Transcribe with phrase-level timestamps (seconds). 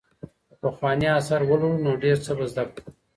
[0.49, 2.81] که پخواني آثار ولولو نو ډېر څه به زده کړو.